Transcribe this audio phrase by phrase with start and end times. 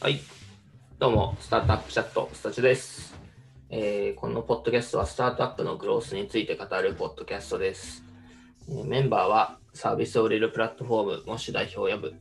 [0.00, 0.20] はい。
[1.00, 3.16] どうも、スタートアップチャット、スタチです、
[3.68, 8.04] えーこのポッドキャストはスタートアップのグロースについて語るポッドキャストです。
[8.68, 12.14] えーメンバーはサービスを売れるプラットフォーム、モッシュ代表やぶ、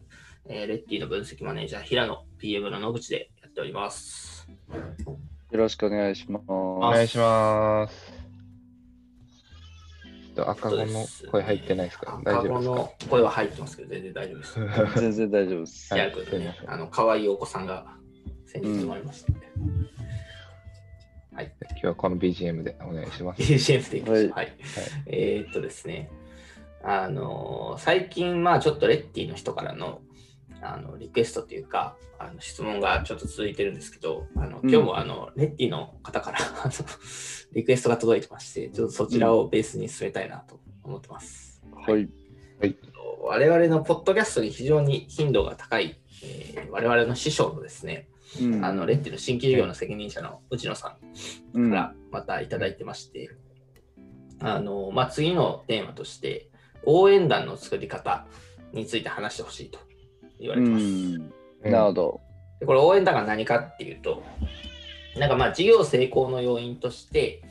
[0.47, 4.49] えーレッティの分析マネージャー、平野、PM の野口でやっております。
[5.51, 6.43] よろしくお願いします。
[6.47, 8.16] お願いします。
[10.37, 12.21] と赤子の声入ってないですか？
[12.23, 12.73] 大丈夫ですか？
[12.73, 14.59] 赤子の声は入ってますけど、全然大丈夫です。
[15.01, 15.93] 全然大丈夫です。
[15.93, 17.85] はいねすいあの、可愛いお子さんが
[18.45, 19.47] 先日生まれましたので。
[21.33, 21.51] はい。
[21.71, 23.41] 今日はこの BGM でお願いします。
[23.41, 24.31] BGM でいきましょう。
[24.31, 24.55] はいはい。
[25.07, 26.09] えーっとですね、
[26.83, 30.01] あのー最近、まあちょっとレッティの人からの
[30.61, 34.69] あのリクエストというか、あの質問がちょっと続いてるんですけど、あのうん。
[34.69, 36.39] 今日もあの、レッティの方から
[37.53, 41.61] リクエストが届いてまして、ちょっとそちらをベースに進めたいなと思ってます。
[41.73, 42.07] はい。
[43.21, 48.09] 我々のポッドキャストに非常に頻度が高い、えー我々の師匠のですね、
[48.41, 48.65] うん。
[48.65, 50.97] あのレッティの新規事業の責任者の内野さ
[51.55, 51.69] んうん。
[51.69, 53.29] からまたいただいてまして、
[54.39, 56.49] あのまあ、次のテーマとして
[56.83, 58.25] 応援団の作り方
[58.71, 59.79] について話してほしいと
[60.39, 60.83] 言われてます。
[60.83, 61.31] うん
[61.63, 62.21] なるほど。
[62.59, 64.23] でこれ応援団が何かっていうと
[65.17, 67.41] なんかまあ事業成功の要因として、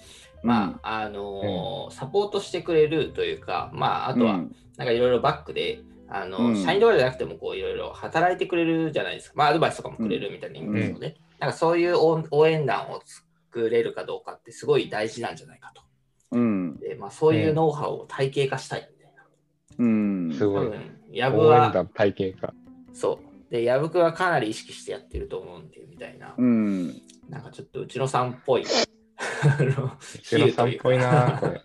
[0.43, 9.35] まああのサポートしてくれるというか、まあ、あとはうんなんかいろいろバックで、あのうん社員とかじゃなくてもこういろいろ働いてくれるじゃないですか。
[9.37, 11.17] まあアドバイスとかもくれるみたいな意味ですよね。
[11.39, 15.83] なんかそういう応応援団を作れるかどうかってすごい大事なんじゃないかと。
[16.33, 16.79] うん。
[16.79, 19.25] でまあ、そういうノウハウを体系化したいみたいな。
[19.79, 20.35] うん。
[20.35, 20.67] すごい。
[20.67, 22.53] 多分、ヤブ応援は、団体系化。
[22.97, 23.53] そう。
[23.53, 26.35] で、ヤブくはかなり意識してやってると思うんで、みたいな。
[26.37, 26.87] うん。
[27.29, 28.65] なんかちょっとうちのさんっぽい
[29.43, 31.63] あの後ろさんっぽいな、これ。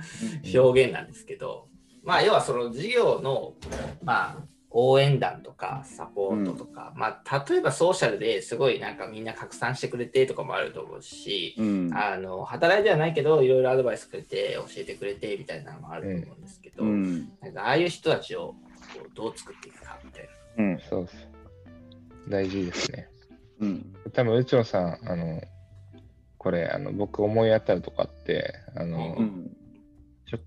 [0.58, 1.68] 表現なんですけど、
[2.02, 3.54] まあ要はその事業の、
[4.02, 11.90] まあ、応援団とかサポートとか、まあ例えばソーシャルですごいなんかみんな拡散してくれてとかもあると思うし、うん。
[11.94, 17.32] あの働いてはないけどいろいろアドバイスくれて教えてくれてみたいなのもあると思うんですけど、うん。
[17.40, 18.54] なんかああいう人たちを
[19.14, 20.39] どう作っていくかみたいな。
[20.58, 20.78] うん。
[20.88, 21.28] そうです。
[22.28, 23.08] 大事ですね。
[23.60, 23.94] うん。
[24.12, 25.42] 多分、内野さん、あの、
[26.38, 29.56] これ、あの僕思い当たるとこあって、あの、うん。
[30.26, 30.38] ちょ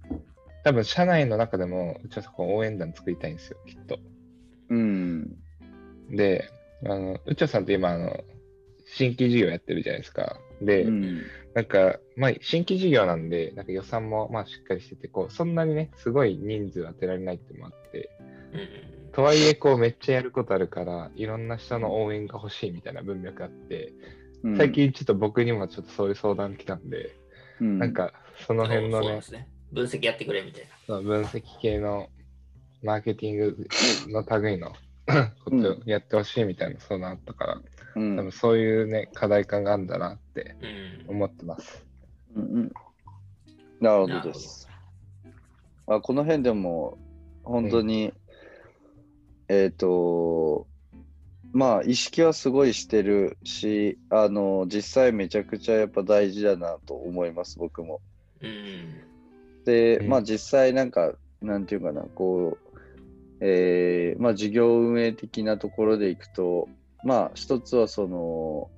[0.64, 4.00] 多分社内の中でも、内野さんこう応援団作りたいんですよ、きっと。
[4.70, 5.38] うん。
[6.10, 6.50] で、
[6.86, 8.24] あの、内野さんって今、あの、
[8.86, 10.38] 新規事業やってるじゃないですか。
[10.62, 11.22] で、うん。
[11.54, 18.10] なんか、まあ、新規事業なんで、なんか予算もまあしっかりしてて、こう、そんなにね、すごい人数当てられないっていうのもあって、
[18.54, 23.94] うんうんとはいえ、こう、めっちゃやることあるから、いろんな人の応援が欲しいみたいな文脈あって、
[24.44, 27.16] うん最、近ちょっと僕にもちょっとそういう相談来たんで、
[27.62, 28.12] うん、なん、か、
[28.48, 29.48] その辺のねね。
[29.72, 31.00] 分析やってくれみたいな。
[31.00, 32.10] 分析系の
[32.84, 33.68] マーケティング
[34.08, 34.74] の類の
[35.46, 37.62] ことをやってほしいみたいな相談あったから、
[37.96, 38.18] うん。
[38.18, 40.56] 多分そういうね、課題感があるんだなって
[41.08, 41.16] うん。
[41.16, 41.86] 思ってます。
[42.36, 42.74] うんうん。
[43.80, 44.68] なるほどです。
[45.88, 46.98] あこの辺でも、
[47.44, 48.14] 本当に、
[49.50, 50.68] えっ、と、
[51.54, 58.02] まあ、意識はすごいしてるし、あの、実際めちゃくちゃやっぱ大事だなと思います、僕も。
[58.42, 59.04] うん。
[59.66, 62.74] で、うんまあ実際なんか、なんていうかな、こう、
[63.40, 66.70] えーまあ事業運営的なところでいくと、
[67.04, 68.70] まあ一つはその、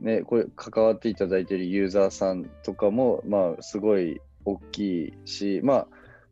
[0.00, 5.88] ね、これ関わっていただいているユーザーさんとかも、まあすごい大きいし、まあ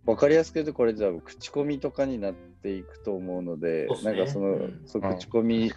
[0.07, 4.03] わかりやすく言うとこれじゃあ口コミとかになっていくと思うので、ね。
[4.03, 4.83] なんかその、うん。
[4.87, 5.73] そううん口コミ。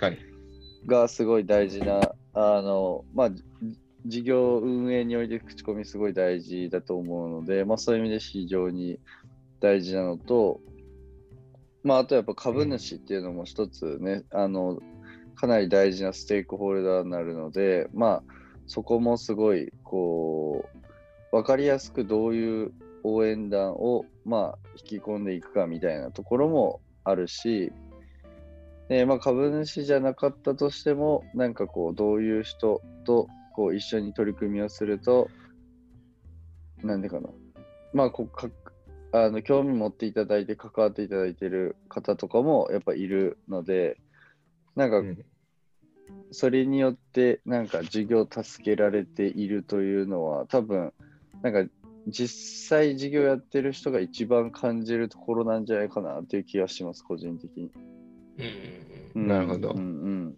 [0.85, 3.43] がすごい大事な、あの、まあ、じ
[4.05, 8.99] 事業運営において口コミすごい大事だと思うので、まあそういう意味で非常に
[9.59, 10.61] 大事なのと、
[11.83, 14.79] まああとやっぱ株主っていうのも一つね、あの、
[15.35, 18.23] かなり大事なステークホルダーになるので、まあ
[18.65, 20.69] そこもすごい、こ
[21.33, 22.71] う、わかりやすくどういう
[23.03, 27.71] 応援団を、まあ、引き込んでいくかみたいなところもあるし、
[28.89, 35.29] でまあ、株主じゃなかったとしても、なんかこう、どういう人とこう一緒に取り組みをすると、
[36.83, 37.29] なんでかな。
[37.93, 38.49] まあこうか、
[39.11, 43.97] あの興味持っていただいて、関わっていただいている方とかもやっぱいるので、
[44.75, 45.25] なんかうん
[46.31, 50.93] それによって、なんか事業を助けられているというのは、多分
[51.41, 51.71] なんか
[52.07, 57.71] 実際事業やってる人が一番感じるところなんじゃないかなという気がします、個人的に。
[58.37, 58.51] うんうん
[59.15, 59.21] うん。
[59.23, 59.27] うん。
[59.27, 59.71] なるほど。
[59.71, 60.37] うんうん。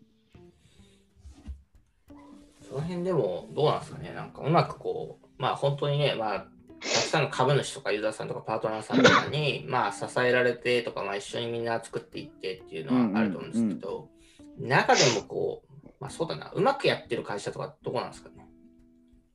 [2.68, 6.48] その辺でもどうなんですかね、なんかうまくこう、まあ本当にね、まあ、た
[6.88, 14.10] くさんの株主とかユーザーさんとかパートナーさんとかに、まあ支えられてとか、まあ一緒にみんな作っていってっていうのはあると思うんですけど、
[14.58, 18.50] 中でもこう、まあそうだな、うまくやってる会社とかどこなんですかね。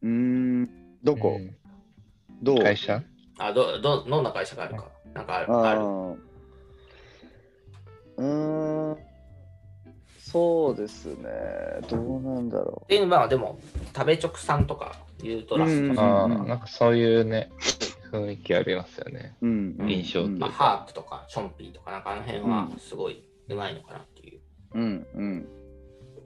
[0.03, 0.71] うーん、
[1.05, 1.64] どこ、うん
[2.45, 2.59] どう？
[2.59, 3.03] 会社？
[3.39, 4.85] あどど、どんな会社があるか。
[5.15, 5.53] なんかある。
[5.53, 6.17] ああるー
[8.17, 8.99] うーん、
[10.21, 11.25] そうですね。
[11.89, 13.59] どうなんだろっていうのは、でも、
[13.95, 17.51] 食べ直さんとか、ユートラスなんかそういうね、
[18.13, 19.37] 雰囲気ありますよね。
[19.41, 19.47] う。
[19.47, 24.41] うん、うん印象とうんまあ、ハープとか、チョンピーとか、なんかあの辺はうんすごいうまいのかなっていう
[24.75, 25.49] うん、うん。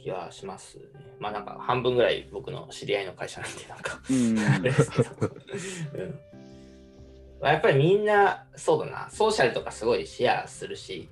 [0.08, 0.84] 気はしますね。
[1.20, 5.10] まあなんか半分ぐらい僕の知り合いの会社なんで、なんか、うんあれですけど。
[5.20, 5.25] う
[6.02, 6.20] ん。
[7.40, 11.10] まあやっぱりみんな、そうだな、ソーシャルとかすごいシェアするし、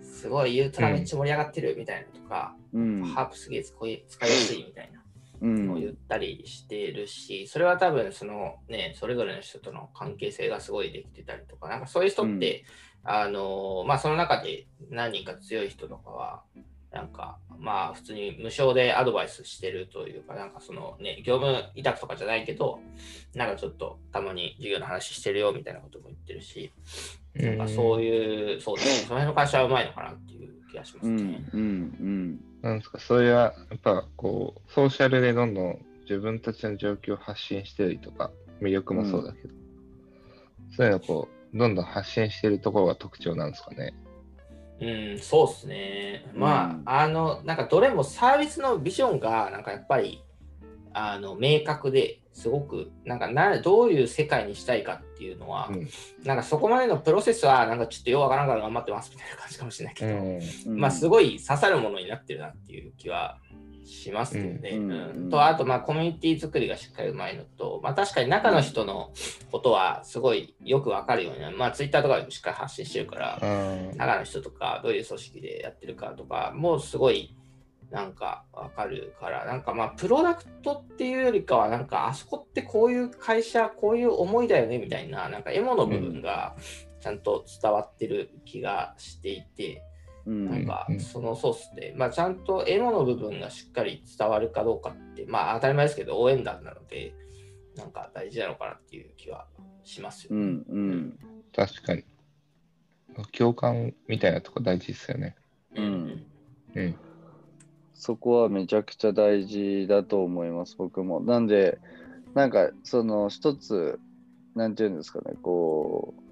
[0.00, 5.00] すごいユートラめっちゃ盛り上がってるみたいなとか、うん、ハープすげえ使い使いやすいみたいな
[5.40, 12.64] うのを言ん、ったりしてるし、それは多分そのね、それぞれの人との関係性がすごいできてたりとか、なんかそういう人って、
[13.04, 16.42] あのまあその中で何人か強い人とかは、
[16.90, 22.80] なんかまあ普通に無償でアドバイスしてるというか、なんかそのね、業務委託とかじゃないけど、
[23.34, 26.72] なんかちょっとたまに授業の話してるよみたいなことも言ってるし、
[27.34, 31.44] なんかそういう、そうですね、その辺の会社はうまいのかなっていう気がしますうん、ね。
[31.52, 38.30] うん、なんですか、それは、やっぱこう、ソーシャルでどんどん自分たちの状況を発信してるとか、
[38.60, 39.54] 魅力もそうだけど、
[40.76, 43.94] そういうのをこう、どんどん発信してるところが特徴なんですかね。
[44.80, 46.30] うん、そうですね。
[46.34, 50.22] まあ、うんあの、なんかどれもサービスのビジョンが、なんかやっぱり、
[50.92, 55.88] あの、明確ですごく、なんかな、どういう世界にしたいかっていうのは、うん。
[56.22, 60.40] なんかそこまでのプロセスは、なんかちょっとよくわからんから頑張ってますみたいな感じかもしれないけど、うん。
[60.66, 60.80] うん。
[60.80, 63.38] まあ、すごい刺さるものになってるなっていう気は
[63.84, 64.70] しますけどね。
[64.70, 65.30] うん。
[65.30, 69.10] と、あと、まあ、コミュニティ作りがしっかりうまいのと、まあ、確かに中の人の
[69.50, 73.96] ことはすごいよくわかるようにな、まあ、ツイッターとかでもしっかり発信してるから、うん。
[73.96, 77.34] 中の人とか、どういう組織でやってるかとか、もうすごい、
[77.90, 86.54] なんかわかるから、なんかまあ、プロダクトっていうよりかは、なんかあそこってこういう会社、こういう思いだよねみたいな、なんかエモの部分が
[87.00, 89.82] ちゃんと伝わってる気がしていて、
[90.26, 97.14] うん、なんかうんそのソースで、まあ、ちゃんとエモの部分がしっかり伝わるかどうかって、まあ当たり前ですけど、応援団なので、
[97.74, 99.46] なんか大事なのかなっていう気は
[99.84, 100.42] しますよね。
[100.42, 101.18] うん、うん。
[101.54, 102.04] 確かに。
[103.32, 105.36] 共感みたいなとこ大事ですよね。
[105.74, 106.26] うん
[106.74, 106.96] うん。
[107.98, 111.20] そこはめちゃくちゃ大事だと思います、僕も。
[111.20, 111.78] なんで、
[112.34, 113.98] なんか、その一つ、
[114.54, 116.22] なんていうんですかね、こう、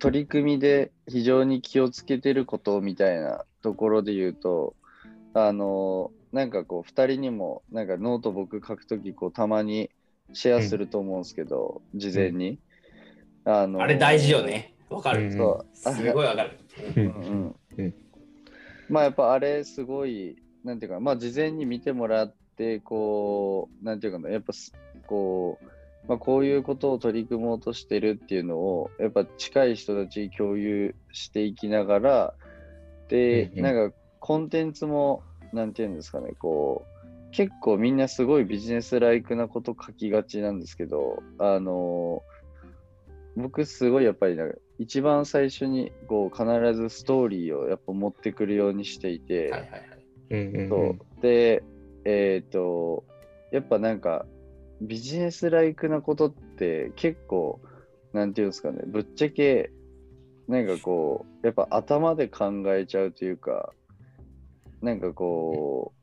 [0.00, 4.74] 取り組みで非常に気をつけてることみたいなところで言うと、
[5.34, 9.90] あの、なんかこう、二人にも、なんかノート僕書くとき、こう、たまに
[10.32, 12.58] シェアすると思うんですけど、事前に。
[13.44, 14.42] あのあれ大事よ。
[14.42, 14.74] ね。
[14.90, 15.24] わかる。
[15.24, 15.76] うんそう。
[15.76, 16.58] すごいわかる。
[16.96, 17.94] ううんんうん
[18.88, 24.72] まあやっぱあれすごい、なんていうか、まあ事前に見てもらって、こう、なんていうかな、やっぱす
[25.06, 32.34] こう、まあこういうことを取り組もうとしてるっていうのを、やっぱ近い人たちに共有していきながら、
[33.08, 35.22] で、なんかコンテンツも、
[35.52, 36.94] なんていうんですかね、こう、
[37.34, 42.22] 結構みんなすごいビジネスライクなこと書きがちなんですけど、あの
[43.36, 49.93] 僕すごいやっぱりなんか一番最初にこう必ずストーリーをやっぱ持ってくるようにしていて、はいはいはい。
[50.30, 51.62] うんうんそうで
[52.04, 53.04] えっ、と
[53.50, 54.26] やっぱなんか
[54.80, 57.60] ビジネスライクなことって結構
[58.12, 59.70] なんていうんですかねぶっちゃけ
[60.48, 63.72] なんかこうやっぱ頭で考えちゃうというか
[64.82, 65.94] なんかこ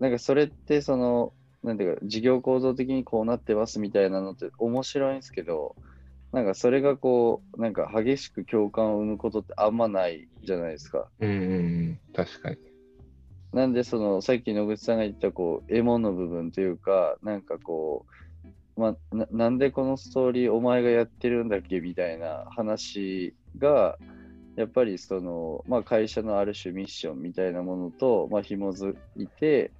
[0.00, 5.76] うなんかそれってそのなんていうか事業構造的にこうなってますみたいなのって面白いんですけど
[6.32, 11.08] なんかそれがこうなんか激しく共感を生むことってあんまないじゃないですか。
[11.20, 11.58] うんうんう
[11.92, 12.00] ん。
[12.14, 12.56] 確かに。
[13.52, 18.04] なんでそのさっき野口さんが言ったこうエモの部分というかなんかこ
[18.76, 23.98] う、まあ、なんでこのストーリーお前がやってるんだっけみたいな話が
[24.56, 29.70] やっぱりその、まあ、会社のある種ミッションみたいなものと、まあ、紐づいて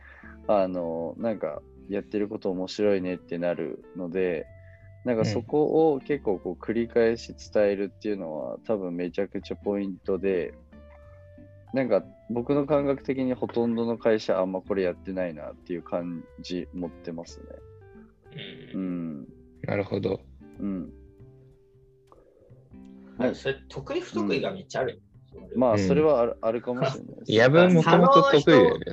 [0.46, 4.46] あのなんかやってること面白いねってなるので
[5.04, 10.54] なんかそこを結構こう繰り返し伝えるっていうのは多分めちゃくちゃポイントで
[11.72, 17.47] なんか僕の感覚的にほとんどの会社あんまこれやってないなっていう感じ持ってますね。
[18.75, 19.28] ううんん。
[19.62, 20.20] なるほど。
[20.61, 20.92] うん。
[23.18, 25.02] あそれ得意不得意がめっちゃある。
[25.56, 27.32] まあ、うんそれはある,、あるかもしれないです。
[27.32, 28.85] やぶもともと得意だよね。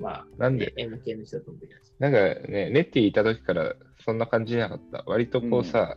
[0.00, 1.94] まあ、なんで？M 系の人は得意です。
[1.98, 5.04] なんかね、ネッティいた時からそんな感じじゃなかった。
[5.06, 5.96] 割とこうさ、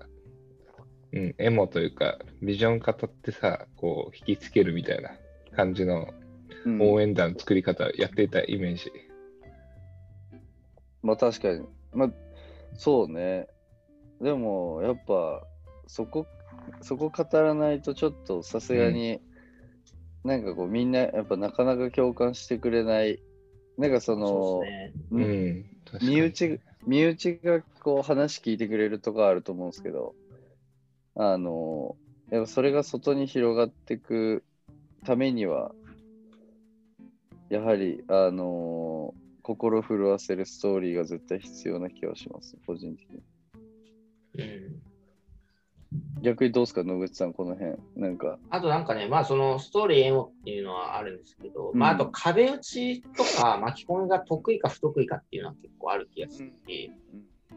[1.12, 5.12] うん、エモというか、ビジョン語ってさ、こう、引きつけるみたいな
[5.60, 6.08] 感じの
[6.66, 8.92] うん応援団作り方やっていたイメージ。
[11.02, 11.66] まあ確かに。
[11.94, 12.12] まあ、
[12.74, 13.48] そうね。
[14.22, 15.46] でも、やっぱ、
[15.88, 16.28] そこ、
[16.82, 19.22] そこ語らないとちょっとさすがに、
[20.24, 23.22] なんかこうみんなやっぱなかなか共感してくれない。
[23.78, 24.94] なんかそのね。
[25.12, 25.66] ううん
[26.02, 30.14] 身内、身内がこう話聞いてくれるとこあると思うんですけど、
[31.16, 31.96] あの、
[32.32, 34.44] やっぱそれが外に広がっていく
[35.06, 35.72] ためには、
[37.50, 43.22] やはり、あの心震わせるストーリーが絶対必要な気はします、個人的に。
[44.36, 46.22] うん。
[46.22, 47.78] 逆にどうですか、野口さん、この辺。
[47.96, 51.80] なんか、あとなんかね、まあそのストーリーエモっていうのはあるんですけど、うん。
[51.80, 56.92] まああと壁打ちとか巻き込みが得意か不得意かっていうのは結構ある気がしてて、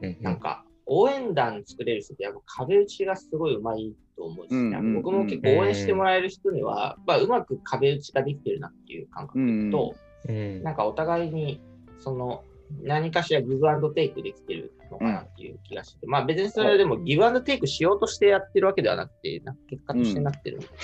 [0.00, 0.22] うん。
[0.22, 9.94] なんか応援団作れる人ってやっぱ壁打ちがすごい上手いと思うし、うん僕も結構応援してもらえる人には、まあうまく壁打ちができてるなっていう感覚と、
[10.28, 11.61] うんなんかお互いに
[11.99, 12.44] その
[12.82, 20.75] 何かしらギブアンドテイクできてるのかなっていう気がして、まあ別にそれでもギブアンドテイクしようとしてやってるわけではなくて、な結果としてなってるみたい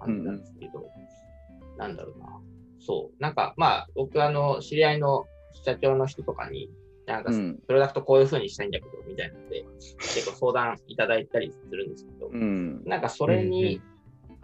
[0.00, 0.86] な感じなんですけど、
[1.76, 2.26] なんだろうな。
[2.78, 3.22] そう。
[3.22, 5.26] なんかまあ僕あの知り合いの
[5.64, 6.70] 社長の人とかに、
[7.08, 7.58] なんかうん。
[7.66, 9.64] プロダクトこういう風にしたいんだけど、みたいなので、
[10.14, 12.84] 結構相談いただいたりするんですけど、うん。
[12.84, 13.80] なんかそれに、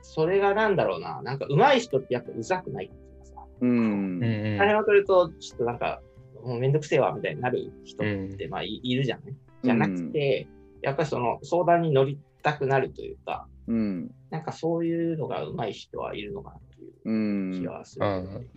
[0.01, 3.71] それがなんだろうな、なんか上手い人ってやっぱうざくないっていうかさ、うん。
[3.71, 6.01] うんうん金を取ると、ちょっとなんか、
[6.43, 9.35] もうめんどくせえわみたいになる人って、まあいいるじゃんね。
[9.63, 10.49] じゃなくて、
[10.83, 14.11] やっぱりその相談に乗りたくなるというか、うん。
[14.31, 17.61] なんかそういうのが上手い人はいるのかなといううん。
[17.61, 18.51] 気はする、うん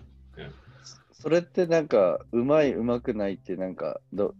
[1.28, 4.34] それってなんか、うまい、うまくないって、なんか、ど、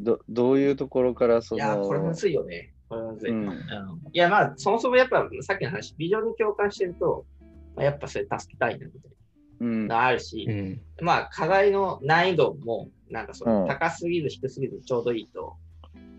[0.00, 2.72] ど、どういうところからそいや、の、これむずいよね。
[2.88, 3.30] これむずい。
[3.30, 3.46] うん。
[3.46, 3.54] うん。
[3.54, 3.62] い
[4.18, 7.24] や、まあ、そもそもやっぱさっきの話、ビジョンに共感してると、
[7.76, 9.12] まあ、やっぱそれ助けたいなみたい
[9.60, 9.86] うん。
[9.86, 10.80] なのあるし、うん。
[11.02, 13.68] まあ、課題の難易度も、なんかその、うん。
[13.68, 15.54] 高すぎず低すぎずちょうどいいと、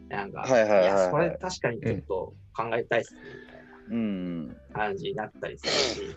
[0.07, 0.87] なんか、はいはいはいはい。
[0.91, 3.59] や、それ確かにちょっと考えたいっすね、みたい
[3.91, 4.47] うん。
[4.47, 6.15] な感じになったりするし、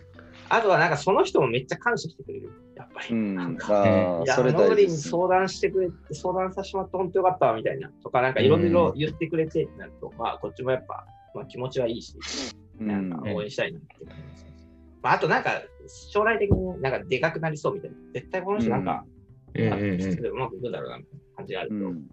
[0.51, 3.13] あとはなんかその人もめっちゃ感謝してくれる、やっぱり。
[3.13, 3.35] うん。
[3.35, 4.97] なんかいや、それノーリンに。
[4.97, 7.91] 相談してくれて、相談させてもらって本当よかったわ、みたいな。
[8.01, 11.05] とか、なんかいろいろ言ってくれてってなると、まあ、こっちもやっぱ、
[11.35, 12.15] まあ、気持ちはいいし、
[12.79, 14.45] なんか応援したいなって感じです。
[15.03, 15.61] まあ、あとなんか、
[16.11, 17.97] 将来的になんかでかくなりそうみたいな。
[18.13, 19.05] 絶対この人なんか、まあ
[19.55, 22.07] うんうんうんうまくいくんだろうな、みたいな感じがあると、うん。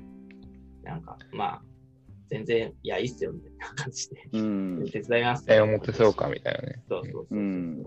[0.82, 1.62] なんか、まあ、
[2.28, 4.84] 全然、いや、いいっすよ、みたいな感じで、うん。
[4.90, 5.44] 手伝います。
[5.44, 6.82] 期待を持てそうかみたいなね。
[6.88, 7.38] そうそうそうそう。
[7.38, 7.82] うん。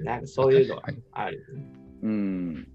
[0.00, 0.82] なんかそういうのは
[1.12, 1.85] あるよね。
[2.02, 2.68] うん。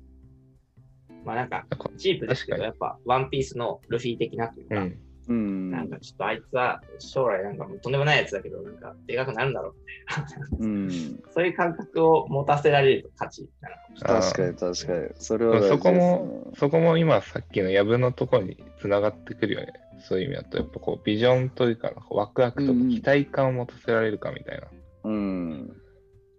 [1.26, 1.66] まあなんか、
[1.98, 4.98] チープですけど、やっぱ、ワンピースのルフィ的なというか、うん。
[5.28, 5.72] うん。
[5.72, 10.48] なんかちょっとあいつは将来なんかもうとんでもないやつだけど、なんかでかくなるんだろうみたいな。
[10.60, 10.90] うん。
[11.34, 14.22] そういう感覚を持たせられると勝ちなのかもしれない。
[14.22, 15.22] 確かに確かに。
[15.22, 15.78] それは大事です、ね。
[15.78, 19.74] そこも、そこも今さっきのヤブのところにつながってくるよね。
[20.00, 24.68] そういう意味だと、やっぱこうビジョンというか、ワクワクとかうんうん期待感を持たせられるかみたいな。
[25.04, 25.68] うん。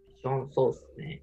[0.09, 1.22] ビジョン、そうですね。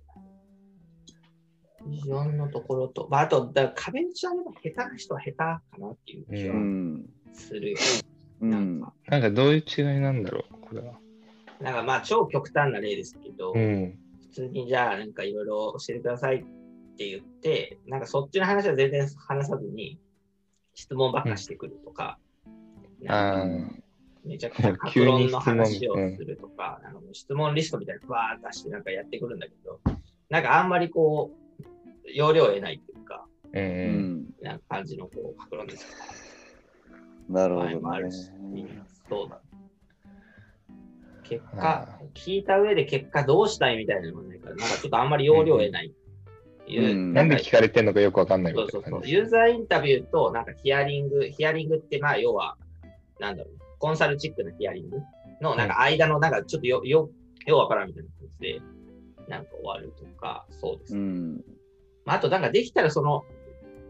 [1.86, 7.06] ビジョンのところと、まあ、あと、だ壁打ちはでも下手な人は下手かなっていう気うはん。
[7.34, 7.78] するよ。
[8.42, 8.50] うん。
[8.50, 11.00] なんか、なんかどういう違いなんだろう、これは。
[11.62, 14.00] なんかまあ超極端な例ですけど、うん。
[14.22, 16.40] 普通にじゃあなんかいろいろ教えてくださいっ
[16.98, 20.00] て言って、なんかそっちの話は全然話さずに
[20.74, 22.18] 質問ばっかしてくるとか、
[23.02, 23.80] なんかあ
[24.26, 29.82] めちゃくちゃ格急に論の質問話をするとか、なんかもう質問リストみたいなのバー出してなんかやってくるんだけど、
[30.30, 31.39] なんかあんまりこう、
[32.14, 33.28] 要領を得ないというか、あ。
[33.54, 34.26] うん。
[34.42, 35.88] な感じのこう格論です
[37.30, 38.32] なるほどねるし、。
[38.40, 39.42] みんなそうだ。
[41.24, 45.94] 結あ果、聞いた上で結果どうしたいみたいなのがないから、なんかちょっとあんまり要領を得ない。
[46.68, 49.02] いううんなんで聞かれてんのかよくわかんないみそうそうそう。
[49.06, 52.58] ユーザーインタビューと、なんかヒアリング、ヒアリングって、まあ、要は、
[53.20, 55.00] なんだろう、コンサルチックなヒアリング
[55.42, 57.10] の、なんか間の、なんかちょっとよ、よ、
[57.46, 58.62] ようわからんみたいな感じで、
[59.28, 61.00] なんか終わるとか、そうですね。
[61.00, 61.44] うん。
[62.10, 63.24] まあ、あと、なんかできたら、その、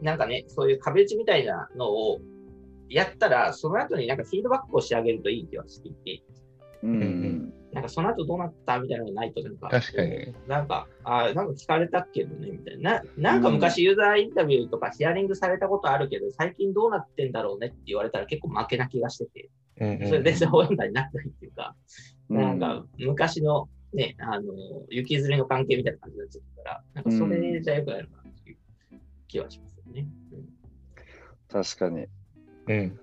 [0.02, 2.20] なんかね、そういう壁打ちみたいなのを
[2.90, 6.22] やったら、その後になんかフィードバックをしてあげるといい気はしていて、
[6.84, 7.54] うん。
[7.72, 10.34] なんかその後どうなったみたいなのがないと、なんか、確かにね。
[10.48, 13.02] なんか、あなんか聞かれたけどね、みたいな。
[13.16, 19.50] ななんか昔ユーザーインタビューとかヒアリングされたことあるけど、最近どうなってんだろうねって言われたら結構負けな気がしてて、
[19.80, 21.74] うんうんそれ全然応援団になってないっていうか、
[22.30, 24.54] うんなんか昔のね、あの、
[24.90, 28.58] 雪吊りの関係みたいな感じになっちゃったから、なんかそれじゃよくないのかなっていう
[29.28, 30.08] 気はしますよね。
[30.34, 30.60] うん
[31.50, 32.06] 確かに。
[32.68, 33.00] うん。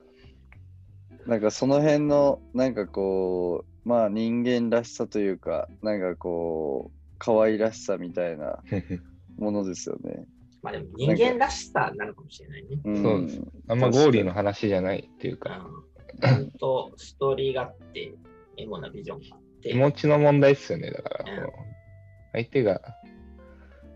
[1.26, 8.62] なんかその辺の、なんかこう、まあ人間らしさというか、なんかこ可愛らしさみたいな
[9.36, 10.24] ものですよね。
[10.62, 12.80] まあでも人間らしさなのかもしれないね。
[12.84, 15.68] うんそうですあんまゴーリーの話じゃないっていうか、
[16.14, 16.20] うん。
[16.20, 18.14] ちゃんとストーリーがあって、
[18.56, 20.90] エモなビジョンがあって、気持ちの問題ですよね。
[20.90, 21.24] だから、
[22.32, 22.80] 相手が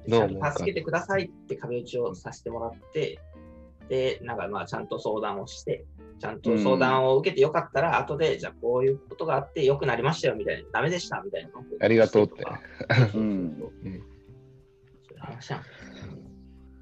[0.09, 0.53] どう思うか。
[0.53, 3.19] 助けてくださいって壁打ちをさせてもらって、
[3.89, 5.85] で、なんかまあちゃんと相談をして、
[6.21, 11.51] ちゃんと相談を受けてよかったら、後で、じゃあこういうことがあって良くなりましたよみたいな、ダメでしたみたいな。
[11.81, 12.45] ありがとうって。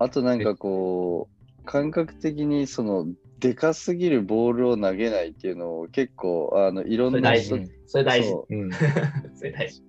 [0.00, 1.28] あとなんかこ
[1.60, 3.06] う、感覚的にその、
[3.40, 8.30] でかすぎるボールを投げないっていうのを結構、あの、いろんな人うんそれ大事。
[8.30, 8.70] そううん
[9.34, 9.82] それ大事。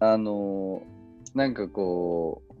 [0.00, 0.98] あのー
[1.34, 2.54] なんかこう、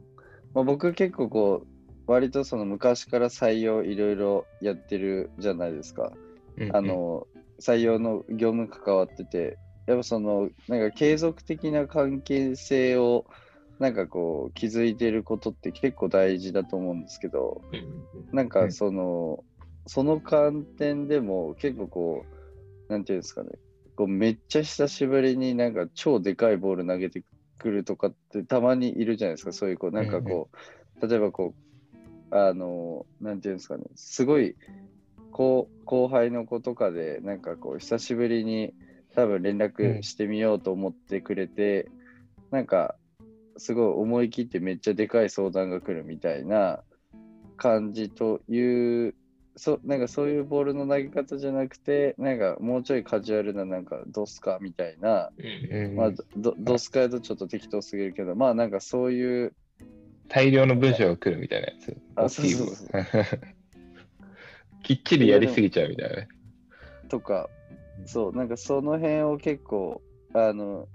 [0.54, 6.12] まあ、僕結構こう、割とその昔から採用いろいろやってるじゃないですか。
[6.58, 7.26] うんあの、
[7.60, 13.26] 採用の業務関わってて、やっぱその、なんか継続的な関係性を、
[13.78, 19.44] なんかこう、築いてることって結構大事だと思うんですけど、うんうんなんかうんその、
[19.88, 22.24] その観点でも結構こ
[22.88, 23.50] う、なんていうんですかね、
[23.96, 27.24] こうめっちゃ久しぶりになんか超でかいボール投げて
[27.58, 30.50] くるとかってたまにいるじゃないですか、そういうこう、なんかこ
[31.00, 31.54] う、例えばこ
[32.30, 34.54] う、あの、なんていうんですかね、すごい
[35.32, 38.74] 後後輩の子とかで、なんかこう、久しぶりに
[39.14, 41.90] 多分連絡してみようと思ってくれて、
[42.50, 42.94] なんか、
[43.56, 46.82] すごい思い切ってめっちゃでかい相談が来るみたいな
[47.56, 49.14] 感じという、
[49.58, 59.52] そなんかそういうボールの投げ方じゃなくて、なんかもうちょいカジュアルな、なんかドスカみたいな、うんうんまあ、ドドスカやとちょっと適当すぎるけど、まあなんかそういう、
[60.28, 61.96] 大量の文章が来るみたいなやつ。
[62.14, 62.88] あそう文そうそう
[64.84, 66.28] きっちりやりすぎちゃうみたいなね。
[67.08, 67.50] とか、
[68.06, 70.00] そう、なんかその辺を結構、
[70.34, 70.88] あの、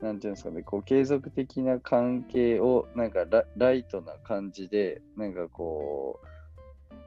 [0.00, 6.27] なんていうんですかね、こう継続的な関係を、なんかラライトな感じで、なんかこう、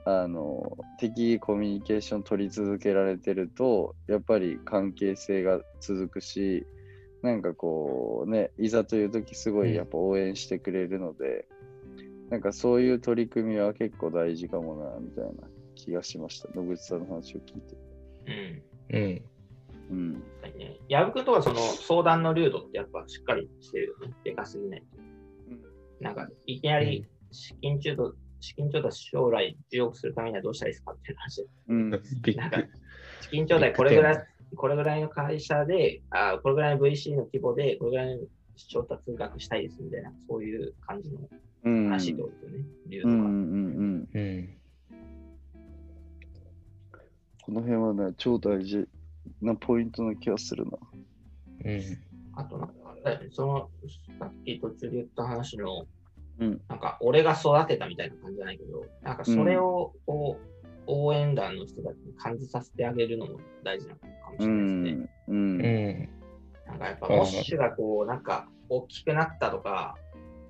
[0.06, 6.66] あの、適宜コミュニケーション取り続けられてると、やっぱり関係性が続くし、
[7.22, 11.48] なんかこうね、いざという時すごいやっぱ応援してくれるので、
[12.30, 15.32] なんかそういう取り組みは結構大事かもな、みたいな
[15.76, 16.50] 気がしました。
[16.56, 17.76] 野口さんの話を聞いて。
[18.28, 19.22] うんうん。
[19.92, 20.24] うん。
[20.42, 20.80] 確かにね。
[20.88, 24.14] 矢部君とかその相談の流度ってやっぱしっかりしてるよね。
[24.24, 24.84] でかすぎない。
[26.00, 31.48] なんか、いきなり資金中途、資金調達将来10億するためにはどうしたらいいですかっていう話。
[31.68, 31.92] うん。
[32.24, 32.58] ビ なんか。
[33.22, 38.24] 資金調達これぐらい、これぐらいの会社で、あこれぐらいの VC の規模で、これぐらいの
[38.56, 41.30] 調達額したいですみたいな、そういう感じの
[41.64, 41.86] うん。
[41.90, 42.66] 話ってことですよね。
[42.88, 43.14] 流度が。
[43.14, 44.20] うんうんうんうん。
[44.20, 44.50] うん。
[47.44, 48.88] この辺はね、超大事
[49.42, 50.78] なポイントな気がするな。
[51.66, 51.82] うん。
[52.34, 52.74] あとなんか、
[53.32, 53.70] その、
[54.20, 55.86] さっき途中で言った話の、
[56.42, 65.04] うんなんか、俺が育てたみたいな感じじゃないけど、なんか、それを、こう、応援団の人たちに感じさせてあげるのも大事なのかもしうれないですね。
[65.04, 65.10] ん。
[65.28, 65.38] うん。
[65.38, 66.10] うん。
[66.68, 69.96] なんかやっぱ、うんモッシュがこう、なんか、大きくなったとか、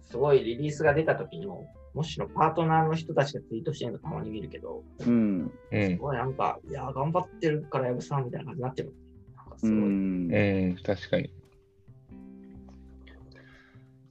[0.09, 5.51] すごいリリースが出た時の、モッシュのパートナーの人たちがツイートしてるのたまに見るけど、うん。
[5.71, 5.89] うん。
[5.89, 8.93] すごいなんか、いや、頑張ってるからやぶさんみたいな感じになってる。
[9.35, 9.73] なんかすごい。
[9.73, 10.33] うん。
[10.33, 10.77] うん。
[10.83, 11.29] 確かに。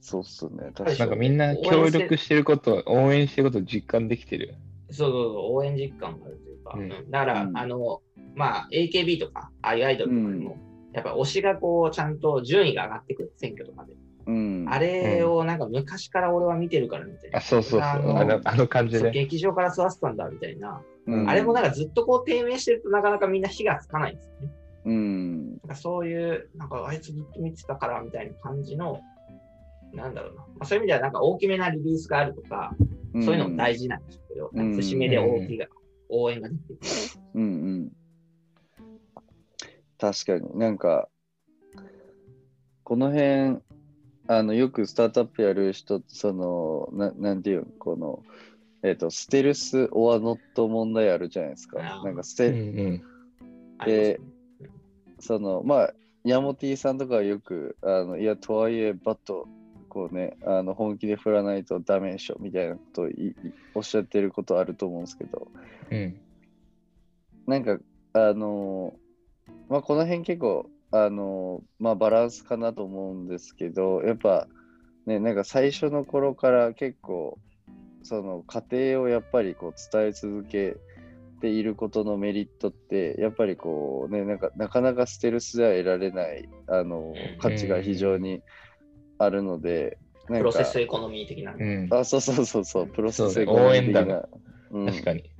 [0.01, 0.71] そうっすね。
[0.75, 0.99] 確はいかに。
[0.99, 4.55] なんかみんな協力してること、応援してることを実感できてる。
[4.89, 8.01] そうそうそう、応援実感があるというか、うんうんだから、うんあの、
[8.35, 10.57] まあ、AKB とか、ああいうアイドルとかでも、
[10.93, 13.93] やっぱ推しがこう、ちゃんと順位が上がってくる、選挙とかで。
[14.25, 14.65] うん。
[14.69, 17.37] あれをなんか昔から俺は見てるからみたいな。
[17.37, 17.89] あ、そうそうそう。
[17.89, 18.99] ああののあの感じで。
[18.99, 20.81] そう劇場から育てたんだみたいな。
[21.07, 24.51] うんあれもなんかずっとこう低迷してるとなかなかみんな火がつかないんですよね。
[24.85, 25.49] うん。
[25.49, 29.01] なんかそういう、なんかあいつずっと見てたからみたいな感じの、
[29.93, 30.41] なんだろうな。
[30.41, 32.75] まあ、そういう意味ではなんか大きめなリリースがあるとか、
[33.13, 35.67] そういうのも大事なんですけど、うんなんか節目で大きいが、
[36.09, 36.79] 応援が出てくる。
[37.35, 37.91] うんうん。
[39.97, 41.07] 確かになんか、
[42.83, 43.59] この辺、
[44.27, 48.23] あの、よくスタートアップやる人その、ななんていうの、この、
[48.83, 51.79] えっ、と、ステルス・オア・ノット問題あるじゃないですか。
[51.79, 53.03] なんかスうんテ、うん。
[53.77, 54.17] ありますね
[55.19, 59.47] その、まあ、ヤモティさんとかはよく、あのいや、とはいえ、バット、
[59.91, 63.09] こうね、あの本気で振らないとダメでしょみたいなことを
[63.75, 65.49] おっしゃってることあると思うんですけど、
[65.91, 66.17] うん。
[67.45, 67.77] なんか、
[68.13, 74.47] あのーまあ、この辺結構、あのーまあ、バランスかなと思うんですけど、やっぱ、
[75.05, 77.37] ね、なんか最初の頃から結構、
[78.03, 80.77] その過程をやっぱりこう伝え続け
[81.41, 88.41] ていることのメリットって、やっぱりこうね、なんかなかなかステルスでは得られない、あのー価値が非常に
[89.23, 89.97] あるので、
[90.29, 91.53] なんかプロセスエコノミー的な。
[91.57, 91.87] うん。
[91.91, 94.29] あ、そうそうそうそう、プロセスそうねエコノミー的応援団な。
[94.71, 95.31] うん確かに。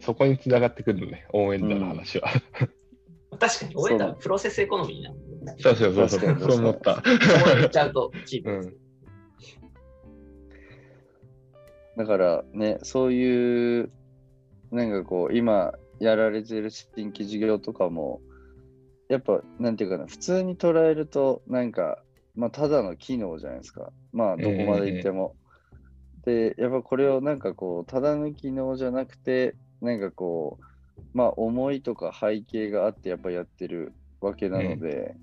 [0.00, 2.28] そこに繋がってくるのね、応援団の話は。
[3.38, 5.58] 確かに、応援団プロセスエコノミーなの。
[5.58, 6.50] そうそうそうそう。
[6.50, 7.02] そう思った。
[7.04, 8.76] そう言っちゃうとチープです。
[11.96, 13.90] だからね、そういう、
[14.70, 18.20] なんかこう、今やられてる新規事業とかも、
[19.08, 22.02] やっぱ、なんていうかな、普通に捉えると、なんか、
[22.36, 23.90] まあ、ただの機能じゃないですか。
[24.12, 25.34] まあ、どこまで行っても。
[26.24, 35.14] で、やっぱこれをなんかこう、ただの機能じゃなくて、なんかこう、まあ、思いとか背景があって、やっぱやってるわけなので、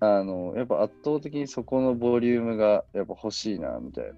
[0.00, 4.12] あの、やっぱ圧倒的にそこのボリュームがやっぱ欲しいな、みたいな。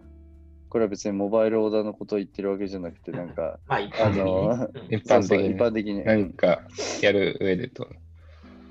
[0.68, 6.04] これは別にモバイルオーダーのことを言ってるわけじゃなくて、なんか、まあ、一般的に 一般的に一般的に。
[6.04, 6.62] 何か
[7.02, 7.88] やる上でと。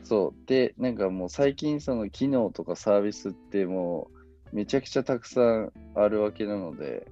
[0.07, 0.47] そう。
[0.47, 4.09] で、なんかもう最近その機能とかサービスっても
[4.53, 7.11] うめちゃくちゃたくさんあるわけなので、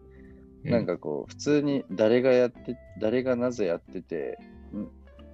[0.63, 4.39] なんかこう普通に誰がやって、誰がなぜやってて、
[4.73, 4.88] ん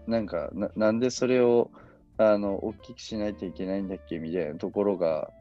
[0.09, 1.69] なんかななんでそれを
[2.17, 5.31] あの大きくしないといけないんだっけみたいなところが、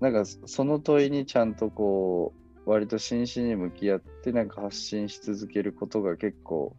[0.00, 2.34] なんかその問いにちゃんとこ
[2.66, 6.76] う、割と真摯に向き合ってなんか発信し続けることが結構、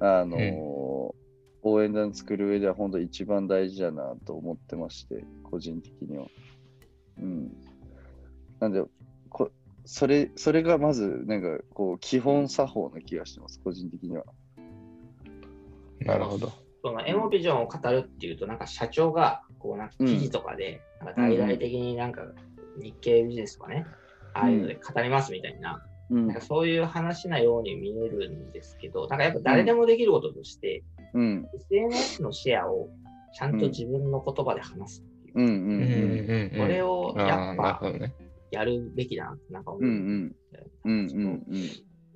[0.00, 1.23] あのー
[1.64, 6.26] 応援団作る上では本当一番大事だなと思ってまして、個人的には。
[7.18, 7.50] うん。
[8.60, 8.84] なんで、
[9.30, 9.50] こ
[9.86, 14.24] それそれがまず、なんかこう、基本作法な気がしてます、個人的には。
[16.00, 16.52] なるほど。
[16.82, 22.26] そのエモビジョンを語るっていうと、なんか社長が、こうなんか記事とかで、なんか大々的になんか
[22.76, 23.86] 日経ビジネスとかね、
[24.34, 31.48] ああいうので語りますみたいな、うんなんかそういう話なように見えるんですけど、なんかやっぱ誰でもできることとして、うん。
[31.70, 32.88] SNS のシェアを
[33.34, 35.46] ちゃんと自分の言葉で話すっていう、うん。
[35.46, 35.50] う。
[35.50, 37.80] うんんこれをやっぱ。
[38.50, 39.86] やるべきだなってなんか思うん。
[39.86, 40.34] ううんん。
[40.84, 41.44] うん。
[41.48, 41.70] うん。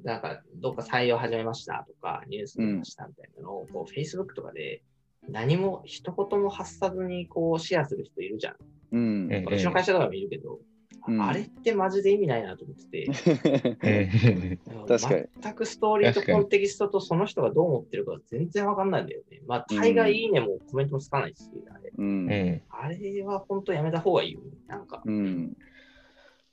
[0.05, 4.83] なんか、どっか採用始めましたとか、ニュース見ましたみたいなのを、こう、Facebook とかで、
[5.29, 8.57] 何も、一言も発さずに、こう、シェアする人いるじゃん。
[8.93, 9.01] うん。
[9.27, 10.61] うんうちの会社とかもいるけど、
[11.09, 13.11] うんあれってマジで意味ないなと思ってて、う
[14.85, 19.41] ん確かに全くストーリーとコンテキストとその人がどう思ってるか全然わかんないんだよね。
[19.47, 21.45] まあ、大概いいねもコメントもつかないし、
[21.75, 21.93] あれ。
[21.97, 22.27] うん。
[22.27, 22.63] うん。
[22.69, 24.47] あれは本当やめた方がいいよね。
[24.67, 25.57] なんか、うん。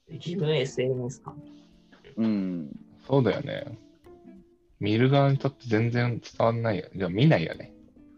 [0.10, 1.36] 自分 SNS 感。
[2.16, 2.80] うん。
[3.06, 3.78] そうだよね。
[4.80, 6.88] 見る側にとって全然伝わんないよ。
[6.96, 7.75] じゃあ見ないよね。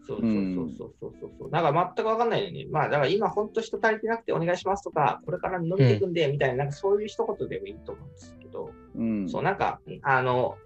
[0.08, 1.50] そうそうそうそうそうそうそう。
[1.50, 2.66] だから全くわかんないよね。
[2.70, 9.28] まあ、だから今本当人足りてなくてお願いしますとか、これから伸びていくんで、みたいな、なんかそういう一言でもいいと思うんですけど、うん。
[9.28, 10.56] そう、なんか、あの、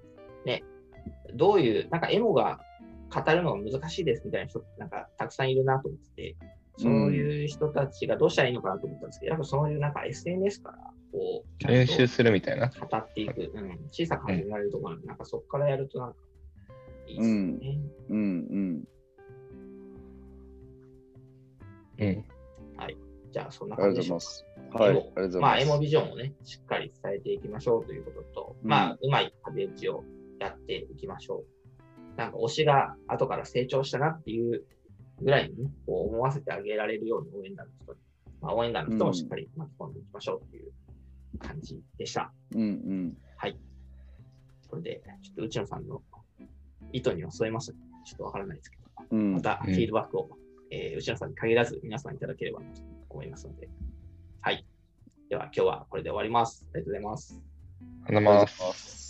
[0.44, 0.62] ね、
[1.35, 2.61] どういう、なんかエモが
[3.12, 6.37] 語るのが難しいですみたいな人、なんかたくさんいるなと思ってて、
[6.78, 10.78] そういう人たちがどうしたらいいのかなと思ったんですけど、やっぱそういうなんか SNS から、
[11.12, 12.68] こう、練習するみたいな。
[12.68, 16.16] 語っていく、うん、小さく始められるところ、なんかそこからやるとなんか、
[17.07, 17.78] いいですよね。
[18.09, 18.16] うん。
[18.16, 18.48] うん。
[18.50, 18.85] うん。
[23.32, 24.78] じゃあ、そんなありがとう感じでしょうか。
[24.78, 24.90] ございます。
[24.90, 24.90] はい。
[24.90, 25.38] ありがとうございます。
[25.38, 30.04] まあ、エモビジョンをね、しっかり伝えていきましょうということと、うんまあ、うまい壁打ちを
[30.38, 31.44] やっていきましょ
[32.16, 32.18] う。
[32.18, 34.64] なんか、推しが後から成長したなっていう
[35.20, 38.00] ぐらいにね、こう思わせてあげられるように応援団の人に、
[38.40, 40.72] まあ、応援団の人もしっかり巻き込んでいきましょうという
[41.38, 42.32] 感じでした。
[42.54, 43.16] うんうん。
[44.72, 46.02] これで、ちょっと内野さんの
[46.92, 47.74] 意図には添えます
[48.06, 50.30] ちょっとわからないですけど、うんまたフィードバックを、
[50.72, 52.66] えー内野さんに限らず皆さんいただければと
[53.11, 53.68] 思いますので。
[54.40, 54.66] はい。
[55.28, 56.66] では、今日はこれで終わります。
[56.74, 57.42] ありがとうございます。
[58.06, 58.46] ありがとうござい。
[58.68, 59.01] ます。